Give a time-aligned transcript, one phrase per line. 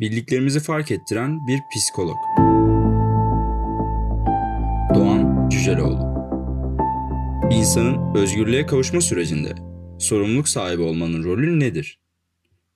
[0.00, 2.16] Bildiklerimizi fark ettiren bir psikolog.
[4.94, 6.14] Doğan Cüceloğlu
[7.50, 9.54] İnsanın özgürlüğe kavuşma sürecinde
[9.98, 12.00] sorumluluk sahibi olmanın rolü nedir?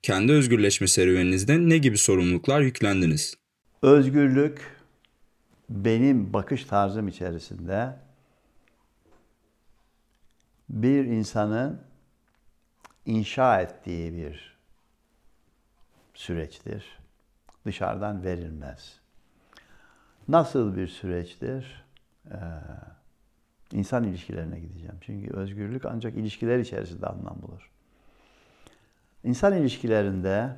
[0.01, 3.35] Kendi özgürleşme serüveninizde ne gibi sorumluluklar yüklendiniz?
[3.81, 4.61] Özgürlük
[5.69, 7.95] benim bakış tarzım içerisinde
[10.69, 11.81] bir insanın
[13.05, 14.57] inşa ettiği bir
[16.13, 16.98] süreçtir.
[17.69, 18.99] Dışarıdan verilmez.
[20.27, 21.85] Nasıl bir süreçtir?
[22.31, 22.37] Ee,
[23.71, 24.95] insan ilişkilerine gideceğim.
[25.01, 27.71] Çünkü özgürlük ancak ilişkiler içerisinde anlam bulur.
[29.23, 30.55] İnsan ilişkilerinde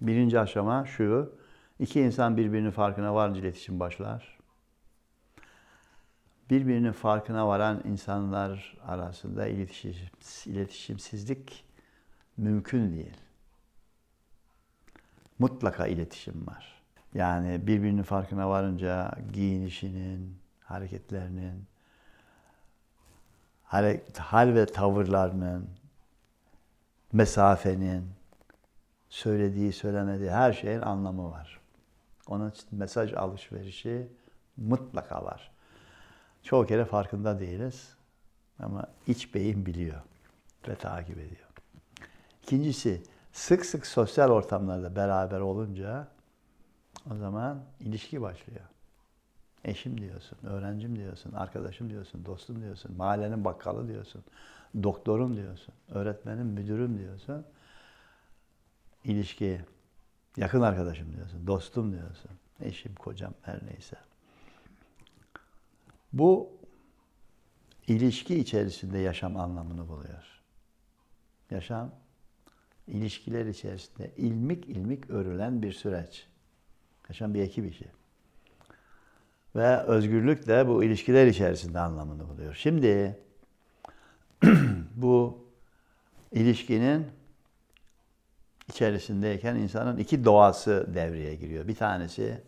[0.00, 1.34] birinci aşama şu,
[1.78, 4.38] iki insan birbirinin farkına varınca iletişim başlar.
[6.50, 9.94] Birbirinin farkına varan insanlar arasında iletişim,
[10.46, 11.64] iletişimsizlik
[12.36, 13.16] mümkün değil.
[15.40, 16.82] Mutlaka iletişim var.
[17.14, 21.66] Yani birbirinin farkına varınca giyinişinin, hareketlerinin,
[24.18, 25.68] hal ve tavırlarının,
[27.12, 28.10] mesafenin,
[29.08, 31.60] söylediği, söylemediği her şeyin anlamı var.
[32.26, 34.08] Onun için mesaj alışverişi
[34.56, 35.50] mutlaka var.
[36.42, 37.94] Çoğu kere farkında değiliz
[38.58, 40.00] ama iç beyin biliyor
[40.68, 41.48] ve takip ediyor.
[42.42, 43.02] İkincisi,
[43.32, 46.08] sık sık sosyal ortamlarda beraber olunca
[47.12, 48.60] o zaman ilişki başlıyor.
[49.64, 54.24] Eşim diyorsun, öğrencim diyorsun, arkadaşım diyorsun, dostum diyorsun, mahallenin bakkalı diyorsun,
[54.82, 57.44] doktorum diyorsun, öğretmenim, müdürüm diyorsun.
[59.04, 59.60] İlişki,
[60.36, 63.96] yakın arkadaşım diyorsun, dostum diyorsun, eşim, kocam her neyse.
[66.12, 66.50] Bu
[67.86, 70.42] ilişki içerisinde yaşam anlamını buluyor.
[71.50, 71.90] Yaşam
[72.90, 76.26] ilişkiler içerisinde ilmik ilmik örülen bir süreç.
[77.08, 77.86] Yaşam bir ekip işi.
[79.56, 82.54] Ve özgürlük de bu ilişkiler içerisinde anlamını buluyor.
[82.54, 83.18] Şimdi
[84.96, 85.44] bu
[86.32, 87.06] ilişkinin
[88.68, 91.68] içerisindeyken insanın iki doğası devreye giriyor.
[91.68, 92.42] Bir tanesi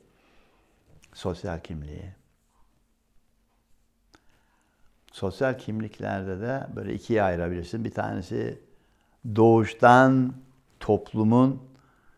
[1.14, 2.14] sosyal kimliği.
[5.12, 7.84] Sosyal kimliklerde de böyle ikiye ayırabilirsin.
[7.84, 8.59] Bir tanesi
[9.37, 10.34] doğuştan
[10.81, 11.62] toplumun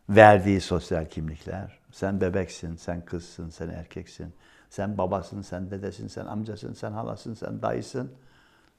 [0.09, 1.79] verdiği sosyal kimlikler.
[1.93, 4.35] Sen bebeksin, sen kızsın, sen erkeksin.
[4.71, 8.13] Sen babasın, sen dedesin, sen amcasın, sen halasın, sen dayısın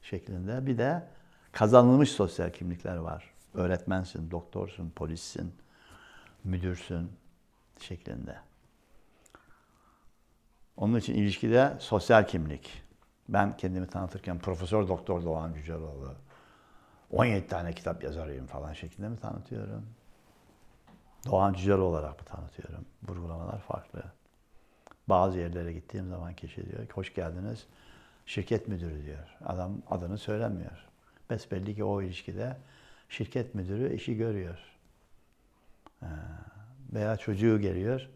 [0.02, 0.66] şeklinde.
[0.66, 1.04] Bir de
[1.52, 3.34] kazanılmış sosyal kimlikler var.
[3.54, 5.54] Öğretmensin, doktorsun, polissin,
[6.44, 7.12] müdürsün
[7.80, 8.36] şeklinde.
[10.78, 12.84] Onun için ilişkide sosyal kimlik.
[13.30, 16.16] Ben kendimi tanıtırken Profesör Doktor Doğan Cüceloğlu,
[17.16, 19.86] 17 tane kitap yazarıyım falan şeklinde mi tanıtıyorum?
[21.26, 22.86] Doğan Cüceloğlu olarak mı tanıtıyorum?
[23.08, 24.04] Vurgulamalar farklı.
[25.08, 27.66] Bazı yerlere gittiğim zaman kişi diyor ki hoş geldiniz.
[28.26, 29.38] Şirket müdürü diyor.
[29.46, 30.86] Adam adını söylemiyor.
[31.30, 32.58] Besbelli ki o ilişkide
[33.10, 34.60] şirket müdürü işi görüyor.
[36.94, 38.10] Veya çocuğu geliyor.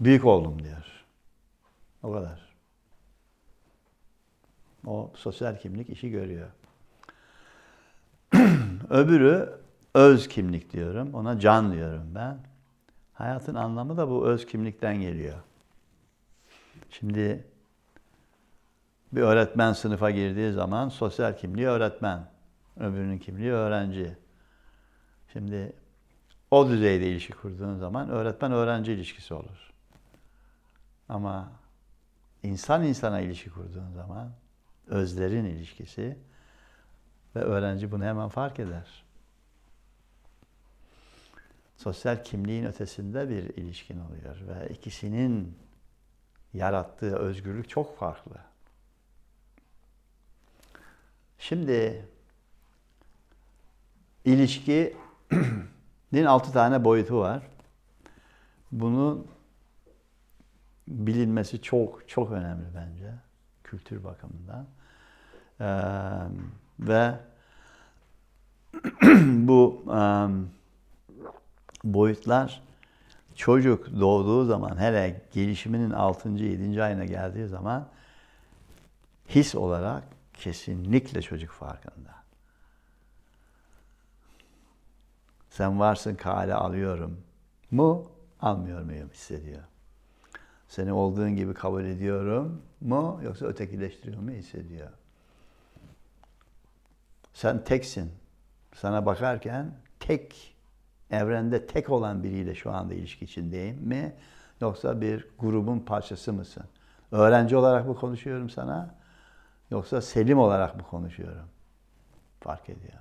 [0.00, 1.04] Büyük oğlum diyor.
[2.02, 2.54] O kadar.
[4.86, 6.48] O sosyal kimlik işi görüyor.
[8.90, 9.60] Öbürü
[9.94, 11.14] öz kimlik diyorum.
[11.14, 12.38] Ona can diyorum ben.
[13.14, 15.38] Hayatın anlamı da bu öz kimlikten geliyor.
[16.90, 17.44] Şimdi
[19.12, 22.28] bir öğretmen sınıfa girdiği zaman sosyal kimliği öğretmen,
[22.76, 24.16] öbürünün kimliği öğrenci.
[25.32, 25.72] Şimdi
[26.50, 29.72] o düzeyde ilişki kurduğun zaman öğretmen-öğrenci ilişkisi olur.
[31.08, 31.52] Ama
[32.42, 34.30] insan insana ilişki kurduğun zaman
[34.86, 36.18] özlerin ilişkisi
[37.36, 39.04] ve öğrenci bunu hemen fark eder.
[41.76, 45.58] Sosyal kimliğin ötesinde bir ilişkin oluyor ve ikisinin
[46.54, 48.36] yarattığı özgürlük çok farklı.
[51.38, 52.08] Şimdi
[54.24, 57.42] ilişkinin altı tane boyutu var.
[58.72, 59.26] Bunun
[60.88, 63.14] bilinmesi çok çok önemli bence
[63.64, 64.66] kültür bakımından.
[65.60, 65.66] Ee,
[66.80, 67.14] ve
[69.22, 70.50] bu um,
[71.84, 72.62] boyutlar
[73.34, 76.28] çocuk doğduğu zaman hele gelişiminin 6.
[76.28, 76.82] 7.
[76.82, 77.88] ayına geldiği zaman
[79.28, 82.16] his olarak kesinlikle çocuk farkında.
[85.50, 87.20] Sen varsın kale alıyorum
[87.70, 89.62] mu almıyor muyum hissediyor.
[90.68, 94.90] Seni olduğun gibi kabul ediyorum mu yoksa ötekileştiriyor mu hissediyor.
[97.36, 98.12] Sen teksin.
[98.74, 100.56] Sana bakarken tek
[101.10, 104.14] Evrende tek olan biriyle şu anda ilişki içindeyim mi?
[104.60, 106.64] Yoksa bir grubun parçası mısın?
[107.12, 108.94] Öğrenci olarak mı konuşuyorum sana?
[109.70, 111.48] Yoksa selim olarak mı konuşuyorum?
[112.40, 112.98] Fark ediyor.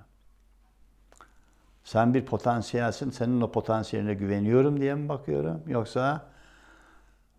[1.83, 5.63] Sen bir potansiyelsin, senin o potansiyeline güveniyorum diye mi bakıyorum?
[5.67, 6.25] Yoksa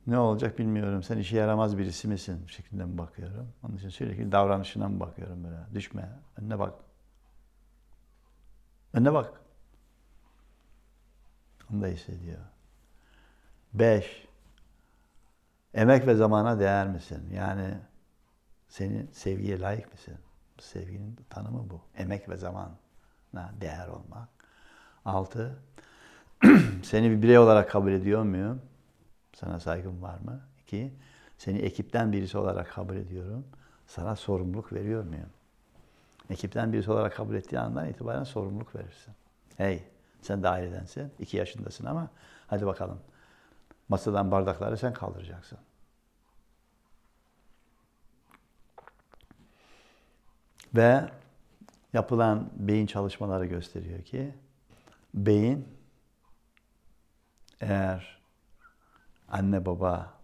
[0.07, 3.49] ne olacak bilmiyorum, sen işe yaramaz birisi misin şeklinde mi bakıyorum?
[3.63, 5.75] Onun için sürekli davranışına mı bakıyorum böyle?
[5.75, 6.86] Düşme, önüne bak.
[8.97, 9.41] Önüne bak.
[11.73, 12.39] Onu da hissediyor.
[13.75, 14.29] Beş,
[15.75, 17.31] emek ve zamana değer misin?
[17.35, 17.79] Yani
[18.69, 20.19] senin sevgiye layık mısın?
[20.59, 21.81] Sevginin tanımı bu.
[21.97, 22.79] Emek ve zamana
[23.61, 24.29] değer olmak.
[25.05, 25.59] Altı,
[26.83, 28.63] seni bir birey olarak kabul ediyor muyum?
[29.35, 30.41] Sana saygım var mı?
[30.63, 30.95] İki,
[31.39, 33.47] seni ekipten birisi olarak kabul ediyorum.
[33.87, 35.31] Sana sorumluluk veriyor muyum?
[36.31, 39.15] Ekipten birisi olarak kabul ettiği andan itibaren sorumluluk verirsin.
[39.57, 39.85] Hey,
[40.23, 42.11] sen de ailedensin, iki yaşındasın ama
[42.47, 43.01] hadi bakalım.
[43.89, 45.59] Masadan bardakları sen kaldıracaksın.
[50.75, 51.05] Ve
[51.93, 54.35] yapılan beyin çalışmaları gösteriyor ki
[55.15, 55.69] beyin
[57.61, 58.19] eğer
[59.29, 60.15] anne baba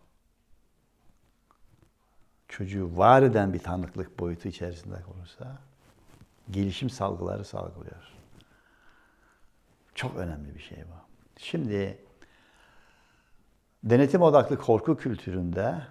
[2.49, 5.59] çocuğu var eden bir tanıklık boyutu içerisinde olursa
[6.53, 8.13] gelişim salgıları salgılıyor.
[9.95, 11.03] Çok önemli bir şey bu.
[11.37, 11.99] Şimdi
[13.85, 15.83] denetim odaklı korku kültüründe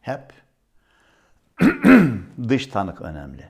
[0.00, 0.32] hep
[2.48, 3.48] dış tanık önemli.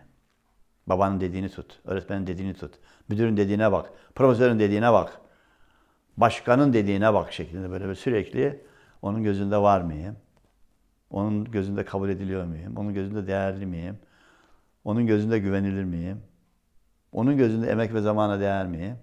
[0.86, 2.74] Babanın dediğini tut, öğretmenin dediğini tut,
[3.08, 5.20] müdürün dediğine bak, profesörün dediğine bak,
[6.16, 8.64] başkanın dediğine bak şeklinde böyle, böyle sürekli
[9.02, 10.16] onun gözünde var mıyım?
[11.10, 12.76] Onun gözünde kabul ediliyor muyum?
[12.76, 13.98] Onun gözünde değerli miyim?
[14.88, 16.22] Onun gözünde güvenilir miyim?
[17.12, 18.98] Onun gözünde emek ve zamana değer miyim?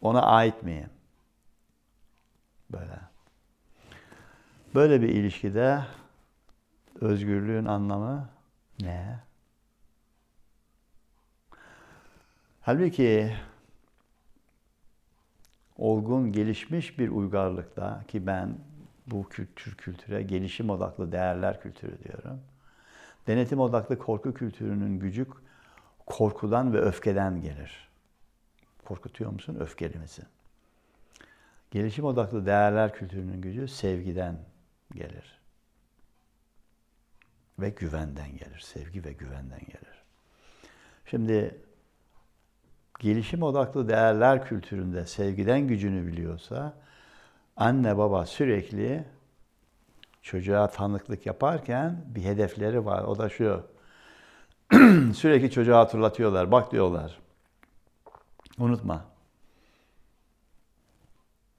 [0.00, 0.90] Ona ait miyim?
[2.72, 3.00] Böyle.
[4.74, 5.84] Böyle bir ilişkide
[7.00, 8.28] özgürlüğün anlamı
[8.80, 9.18] ne?
[12.60, 13.36] Halbuki
[15.76, 18.58] olgun, gelişmiş bir uygarlıkta ki ben
[19.06, 22.40] bu kültür kültüre gelişim odaklı değerler kültürü diyorum.
[23.28, 25.26] Denetim odaklı korku kültürünün gücü
[26.06, 27.88] korkudan ve öfkeden gelir.
[28.84, 29.56] Korkutuyor musun?
[29.60, 30.24] Öfkeli misin?
[31.70, 34.38] Gelişim odaklı değerler kültürünün gücü sevgiden
[34.94, 35.38] gelir.
[37.58, 38.58] Ve güvenden gelir.
[38.60, 40.02] Sevgi ve güvenden gelir.
[41.06, 41.60] Şimdi
[42.98, 46.74] gelişim odaklı değerler kültüründe sevgiden gücünü biliyorsa
[47.56, 49.04] anne baba sürekli
[50.28, 53.02] çocuğa tanıklık yaparken bir hedefleri var.
[53.04, 53.66] O da şu.
[55.14, 56.52] sürekli çocuğa hatırlatıyorlar.
[56.52, 57.20] Bak diyorlar.
[58.58, 59.04] Unutma.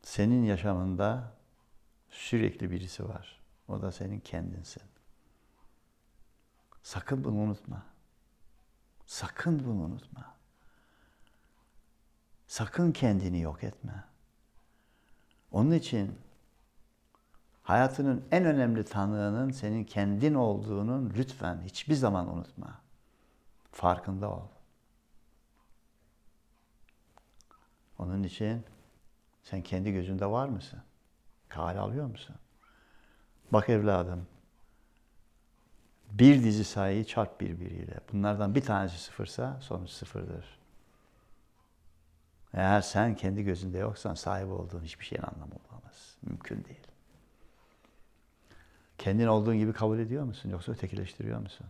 [0.02, 1.32] Senin yaşamında
[2.10, 3.40] sürekli birisi var.
[3.68, 4.84] O da senin kendinsin.
[6.84, 7.84] Sakın bunu unutma.
[9.06, 10.36] Sakın bunu unutma.
[12.48, 14.04] Sakın kendini yok etme.
[15.52, 16.18] Onun için
[17.70, 22.82] hayatının en önemli tanığının senin kendin olduğunun lütfen hiçbir zaman unutma.
[23.72, 24.48] Farkında ol.
[28.00, 28.64] Onun için
[29.44, 30.80] sen kendi gözünde var mısın?
[31.50, 32.36] Kale alıyor musun?
[33.52, 34.28] Bak evladım,
[36.12, 38.00] bir dizi sayıyı çarp birbiriyle.
[38.14, 40.60] Bunlardan bir tanesi sıfırsa sonuç sıfırdır.
[42.54, 46.18] Eğer sen kendi gözünde yoksan sahip olduğun hiçbir şeyin anlamı olamaz.
[46.22, 46.89] Mümkün değil.
[49.00, 51.68] Kendin olduğun gibi kabul ediyor musun yoksa ötekileştiriyor musun?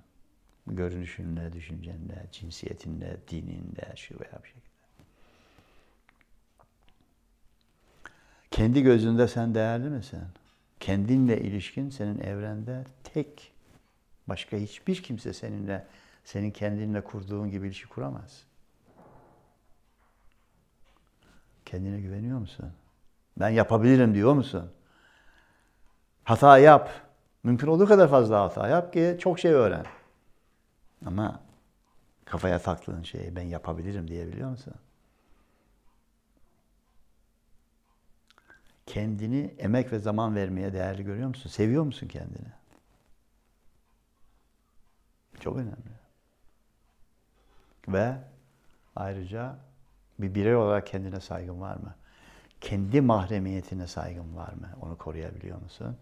[0.67, 4.69] Görünüşünle, düşüncenle, cinsiyetinle, dininle, şu veya bir şekilde.
[8.51, 10.19] Kendi gözünde sen değerli misin?
[10.79, 13.51] Kendinle ilişkin senin evrende tek.
[14.27, 15.87] Başka hiçbir kimse seninle,
[16.23, 18.43] senin kendinle kurduğun gibi ilişki kuramaz.
[21.65, 22.73] Kendine güveniyor musun?
[23.39, 24.71] Ben yapabilirim diyor musun?
[26.23, 27.08] Hata yap.
[27.43, 29.85] Mümkün olduğu kadar fazla hata yap ki çok şey öğren.
[31.05, 31.41] Ama
[32.25, 34.73] kafaya taktığın şeyi ben yapabilirim diyebiliyor musun?
[38.85, 41.49] Kendini emek ve zaman vermeye değerli görüyor musun?
[41.49, 42.47] Seviyor musun kendini?
[45.39, 45.99] Çok önemli.
[47.87, 48.15] Ve
[48.95, 49.55] ayrıca
[50.19, 51.95] bir birey olarak kendine saygın var mı?
[52.61, 54.69] Kendi mahremiyetine saygın var mı?
[54.81, 55.97] Onu koruyabiliyor musun?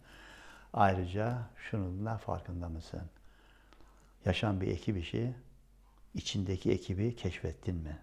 [0.73, 3.01] Ayrıca şunun da farkında mısın?
[4.25, 5.33] Yaşam bir ekip işi.
[6.15, 7.99] İçindeki ekibi keşfettin mi?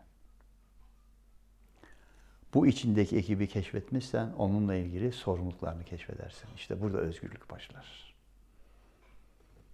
[2.55, 6.49] Bu içindeki ekibi keşfetmişsen onunla ilgili sorumluluklarını keşfedersin.
[6.57, 8.15] İşte burada özgürlük başlar.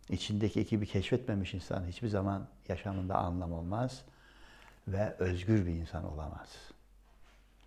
[0.09, 4.05] İçindeki ekibi keşfetmemiş insan hiçbir zaman yaşamında anlam olmaz
[4.89, 6.49] ve özgür bir insan olamaz.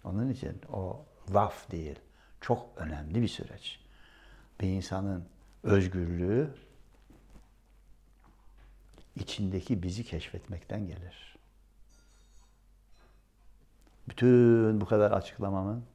[0.03, 1.99] Onun için o laf değil,
[2.41, 3.82] çok önemli bir süreç.
[4.63, 5.25] Bir insanın
[5.63, 6.55] özgürlüğü
[9.15, 11.35] içindeki bizi keşfetmekten gelir.
[14.09, 15.85] Bütün bu kadar açıklamamın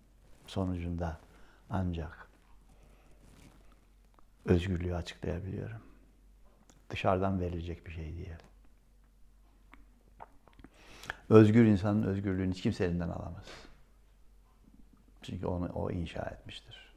[0.47, 1.21] sonucunda
[1.71, 2.29] ancak
[4.45, 5.83] özgürlüğü açıklayabiliyorum.
[6.91, 8.37] Dışarıdan verilecek bir şey değil.
[11.29, 13.47] Özgür insanın özgürlüğünü hiç kimse elinden alamaz.
[15.23, 16.88] Çünkü onu o inşa etmiştir.